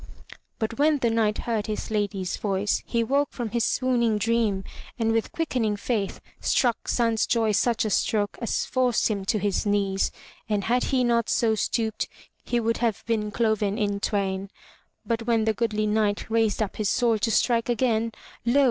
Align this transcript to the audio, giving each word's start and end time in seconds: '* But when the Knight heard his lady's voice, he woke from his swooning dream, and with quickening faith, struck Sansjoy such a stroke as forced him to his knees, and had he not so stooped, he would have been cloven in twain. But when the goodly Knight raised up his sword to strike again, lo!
'* 0.31 0.43
But 0.57 0.79
when 0.79 0.97
the 0.97 1.11
Knight 1.11 1.37
heard 1.37 1.67
his 1.67 1.91
lady's 1.91 2.35
voice, 2.35 2.81
he 2.87 3.03
woke 3.03 3.31
from 3.31 3.49
his 3.51 3.63
swooning 3.63 4.17
dream, 4.17 4.63
and 4.97 5.11
with 5.11 5.31
quickening 5.31 5.77
faith, 5.77 6.19
struck 6.39 6.87
Sansjoy 6.87 7.51
such 7.53 7.85
a 7.85 7.91
stroke 7.91 8.35
as 8.41 8.65
forced 8.65 9.11
him 9.11 9.25
to 9.25 9.37
his 9.37 9.63
knees, 9.63 10.11
and 10.49 10.63
had 10.63 10.85
he 10.85 11.03
not 11.03 11.29
so 11.29 11.53
stooped, 11.53 12.07
he 12.43 12.59
would 12.59 12.77
have 12.77 13.03
been 13.05 13.29
cloven 13.29 13.77
in 13.77 13.99
twain. 13.99 14.49
But 15.05 15.27
when 15.27 15.45
the 15.45 15.53
goodly 15.53 15.85
Knight 15.85 16.31
raised 16.31 16.63
up 16.63 16.77
his 16.77 16.89
sword 16.89 17.21
to 17.21 17.29
strike 17.31 17.69
again, 17.69 18.11
lo! 18.43 18.59